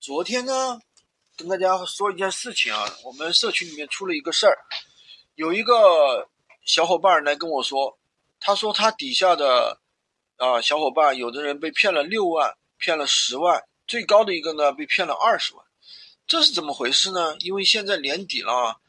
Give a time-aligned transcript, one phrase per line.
[0.00, 0.80] 昨天呢，
[1.36, 4.56] 跟大家说一件事情啊，我们社区里面出了一个事儿，
[5.34, 6.28] 有一个
[6.64, 7.98] 小伙伴来跟我说，
[8.38, 9.80] 他说他底下的
[10.36, 15.66] 啊小伙伴，有的人被骗了六万，骗了十万，最高的一个呢被骗了二十万，
[16.28, 17.36] 这是怎么回事呢？
[17.40, 18.80] 因为现在年底了，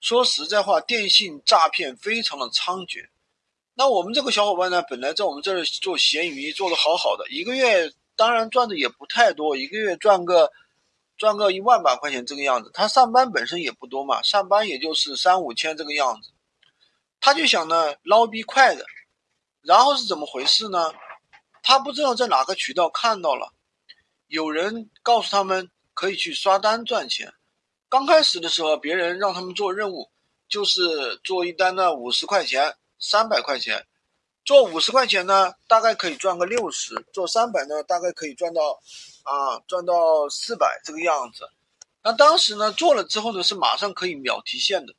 [0.00, 3.06] 说实在话，电信诈骗非常的猖獗。
[3.74, 7.92] 那我们这个小伙伴呢，本来在我们这儿做闲鱼做的好好的，一个月。
[8.16, 10.50] 当然赚的也不太多，一个月赚个
[11.18, 12.70] 赚个一万把块钱这个样子。
[12.72, 16.30] 他上班本身也不多嘛，上班也就是三五千这个样子。
[17.20, 18.84] 他就想呢捞笔快的，
[19.62, 20.92] 然后是怎么回事呢？
[21.62, 23.52] 他不知道在哪个渠道看到了，
[24.28, 27.34] 有人告诉他们可以去刷单赚钱。
[27.88, 30.10] 刚开始的时候，别人让他们做任务，
[30.48, 33.86] 就是做一单呢五十块钱、三百块钱。
[34.46, 38.80] 做五十块钱呢，大概可以赚个六十；做三百呢，大概可以赚到，
[39.24, 41.50] 啊，赚到四百这个样子。
[42.04, 44.94] 那当时呢，做了之后呢，是马上可以秒提现的。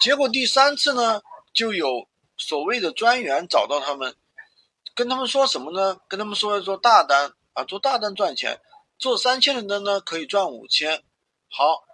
[0.00, 1.22] 结果第三次呢，
[1.54, 4.16] 就有所谓的专员找到他们，
[4.92, 6.00] 跟他们说什么呢？
[6.08, 8.60] 跟他们说要做大单啊，做大单赚钱，
[8.98, 11.04] 做三千的单呢可以赚五千。
[11.48, 11.84] 好，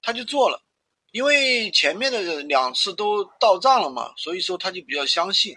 [0.00, 0.62] 他就做了，
[1.10, 5.56] 因为前面的两次都到账了嘛，所以说他就比较相信。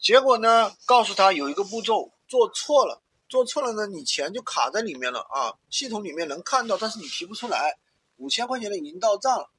[0.00, 0.72] 结果呢？
[0.86, 5.52] 告诉他有一个步骤做错了，做错了呢，你钱就卡在里面了啊！
[5.70, 7.76] 系统里面能看到，但是你提不出来。
[8.16, 9.50] 五千块钱的已经到账了。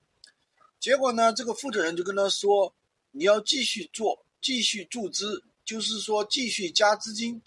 [0.80, 2.74] 结果呢，这个负责人就跟他说
[3.12, 7.42] ：“你要继续做，继续注资，就是说继续加资金，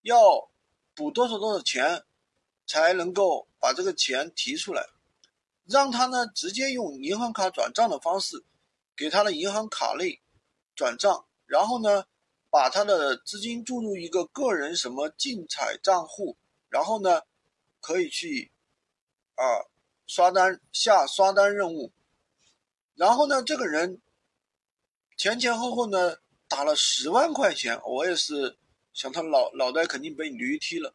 [0.00, 0.48] 要
[0.94, 2.02] 补多少多少钱，
[2.66, 4.88] 才能够把这个钱提出来。
[5.66, 8.42] 让他呢直接用银行卡转账的方式，
[8.96, 10.20] 给他的银行卡内
[10.74, 12.04] 转账，然后呢。”
[12.52, 16.36] 把他的资金注入一个个人什么竞彩账户，
[16.68, 17.22] 然后呢，
[17.80, 18.52] 可以去
[19.36, 19.72] 啊
[20.06, 21.94] 刷单下刷单任务，
[22.94, 24.02] 然后呢，这个人
[25.16, 28.58] 前前后后呢打了十万块钱，我也是
[28.92, 30.94] 想他脑脑袋肯定被驴踢了，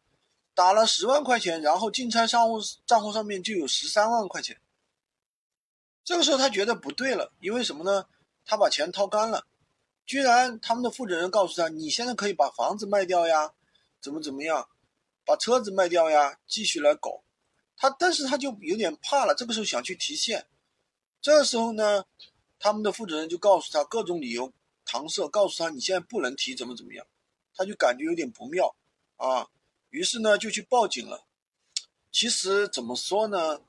[0.54, 4.60] 打了十万块钱，然后竞猜账户账户上面就有十三万块钱，
[6.04, 8.06] 这个时候他觉得不对了，因为什么呢？
[8.44, 9.44] 他把钱掏干了。
[10.08, 13.52] 居然他们的负责人告诉他：“你现在可以把房子卖掉呀，
[14.00, 14.66] 怎么怎么样，
[15.26, 17.22] 把车子卖掉呀，继续来搞。”
[17.76, 20.46] 他但是他就有点怕了，这个时候想去提现。
[21.20, 22.06] 这时候呢，
[22.58, 24.50] 他们的负责人就告诉他各种理由
[24.86, 27.06] 搪塞，告诉他你现在不能提，怎么怎么样。
[27.54, 28.74] 他就感觉有点不妙
[29.16, 29.48] 啊，
[29.90, 31.26] 于是呢就去报警了。
[32.10, 33.60] 其实怎么说呢？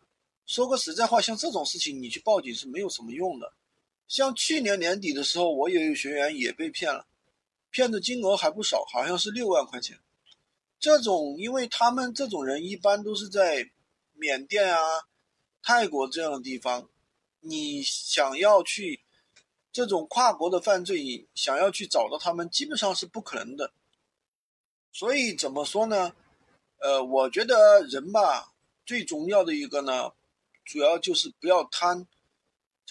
[0.46, 3.52] 说个实在话，像这种事情你去报警是没有什么用的。
[4.10, 7.06] 像去年年底的时候，我也有学员也被骗了，
[7.70, 10.00] 骗的金额还不少，好像是六万块钱。
[10.80, 13.70] 这种，因为他们这种人一般都是在
[14.16, 14.80] 缅甸啊、
[15.62, 16.90] 泰国这样的地方，
[17.42, 19.02] 你想要去
[19.72, 23.72] 这种跨国的犯罪，想要去找到他们，基本上是不可能的。
[24.92, 26.16] 所以怎么说呢？
[26.80, 28.54] 呃，我觉得人吧，
[28.88, 30.14] 最重要的一个呢，
[30.66, 32.08] 主要就是不要贪。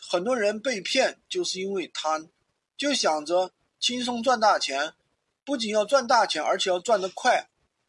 [0.01, 2.29] 很多人被骗就是因为贪，
[2.77, 4.95] 就想着轻松赚大钱，
[5.45, 7.49] 不仅要赚大钱，而且要赚得快，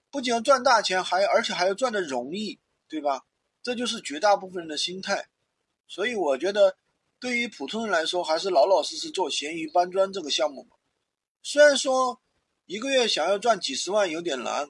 [0.09, 3.25] 不仅要赚大钱，还而且还要赚得容易，对吧？
[3.61, 5.29] 这就是绝大部分人的心态。
[5.87, 6.77] 所以我觉得，
[7.19, 10.77] 对于普通人来说，还是老老实实做闲鱼搬砖这个项目吧。
[11.41, 12.21] 虽然说
[12.65, 14.69] 一个月想要赚几十万有点难，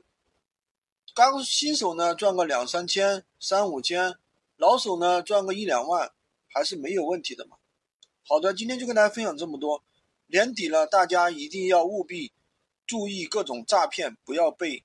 [1.13, 4.17] 刚新手呢赚个两三千、三五千，
[4.55, 6.11] 老手呢赚个一两万。
[6.53, 7.57] 还是没有问题的嘛。
[8.27, 9.83] 好的，今天就跟大家分享这么多。
[10.27, 12.31] 年底了，大家一定要务必
[12.85, 14.83] 注意各种诈骗，不要被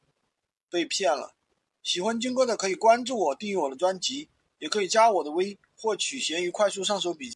[0.70, 1.34] 被骗了。
[1.82, 7.32] 喜欢军哥的可以关注我，订阅我的专辑，也可以加我的微，获取闲鱼快速上手笔记。